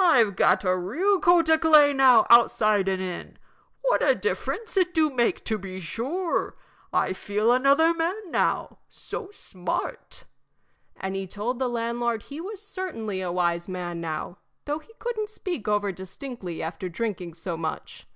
"I've 0.00 0.36
got 0.36 0.62
a 0.62 0.76
real 0.76 1.18
coat 1.18 1.50
o' 1.50 1.58
clay 1.58 1.92
now 1.92 2.24
outside 2.30 2.86
and 2.86 3.02
in 3.02 3.36
what 3.82 4.00
a 4.00 4.14
difference 4.14 4.76
it 4.76 4.94
do 4.94 5.10
make, 5.10 5.44
to 5.46 5.58
be 5.58 5.80
sure. 5.80 6.54
I 6.92 7.12
feel 7.12 7.50
another 7.50 7.92
man 7.92 8.30
now 8.30 8.78
so 8.88 9.32
smart." 9.32 10.22
And 10.94 11.16
he 11.16 11.26
told 11.26 11.58
the 11.58 11.66
landlord 11.66 12.22
he 12.22 12.40
was 12.40 12.62
certainly 12.62 13.20
a 13.20 13.32
wise 13.32 13.66
man 13.66 14.00
now, 14.00 14.38
though 14.66 14.78
he 14.78 14.92
couldn't 15.00 15.30
speak 15.30 15.66
over 15.66 15.90
distinctly 15.90 16.62
after 16.62 16.88
drinking 16.88 17.34
so 17.34 17.56
much. 17.56 18.06